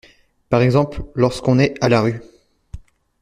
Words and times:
Par 0.49 0.63
exemple 0.63 1.03
lorsqu’on 1.13 1.59
est 1.59 1.75
“à 1.79 1.87
la 1.87 2.01
rue”. 2.01 2.21